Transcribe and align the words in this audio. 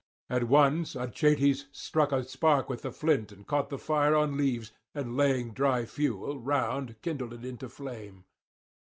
At 0.31 0.45
once 0.45 0.95
Achates 0.95 1.65
struck 1.71 2.11
a 2.11 2.23
spark 2.23 2.69
from 2.69 2.77
the 2.77 2.91
flint 2.91 3.31
and 3.31 3.45
caught 3.45 3.69
the 3.69 3.77
fire 3.77 4.15
on 4.15 4.35
leaves, 4.35 4.71
and 4.95 5.15
laying 5.15 5.53
dry 5.53 5.85
fuel 5.85 6.39
round 6.39 6.99
kindled 7.03 7.33
it 7.35 7.45
into 7.45 7.69
flame. 7.69 8.25